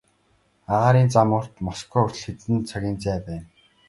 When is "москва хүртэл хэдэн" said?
1.67-2.59